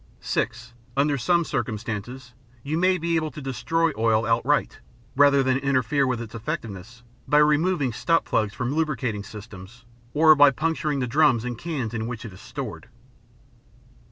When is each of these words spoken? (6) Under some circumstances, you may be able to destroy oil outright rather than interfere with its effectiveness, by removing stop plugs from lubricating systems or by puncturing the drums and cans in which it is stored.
(6) 0.19 0.73
Under 0.97 1.15
some 1.15 1.43
circumstances, 1.45 2.33
you 2.63 2.75
may 2.75 2.97
be 2.97 3.17
able 3.17 3.29
to 3.29 3.39
destroy 3.39 3.91
oil 3.95 4.25
outright 4.25 4.79
rather 5.15 5.43
than 5.43 5.59
interfere 5.59 6.07
with 6.07 6.19
its 6.19 6.33
effectiveness, 6.33 7.03
by 7.27 7.37
removing 7.37 7.93
stop 7.93 8.25
plugs 8.25 8.55
from 8.55 8.73
lubricating 8.73 9.23
systems 9.23 9.85
or 10.15 10.33
by 10.33 10.49
puncturing 10.49 11.01
the 11.01 11.05
drums 11.07 11.45
and 11.45 11.59
cans 11.59 11.93
in 11.93 12.07
which 12.07 12.25
it 12.25 12.33
is 12.33 12.41
stored. 12.41 12.89